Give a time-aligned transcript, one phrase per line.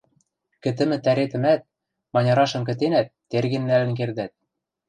[0.63, 1.61] Кӹтӹмӹ тӓретӹмӓт,
[2.13, 4.31] манярашым кӹтенӓт, терген нӓлӹн кердӓт.